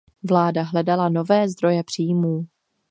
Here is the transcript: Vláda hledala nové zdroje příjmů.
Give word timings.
Vláda 0.29 0.63
hledala 0.63 1.09
nové 1.09 1.49
zdroje 1.49 1.83
příjmů. 1.83 2.45